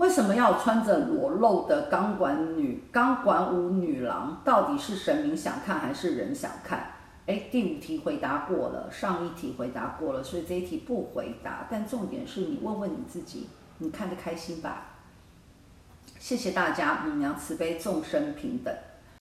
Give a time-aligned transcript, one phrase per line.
[0.00, 4.40] 为什么要穿着裸露的钢管女钢管舞女郎？
[4.42, 6.92] 到底是神明想看还是人想看？
[7.26, 11.66] 哎，第五题回答过了，上一题回答过了，所以这一题不回答。
[11.70, 14.86] 但重点是你问问你自己，你看得开心吧？
[16.18, 18.74] 谢谢大家，母娘慈悲，众生平等。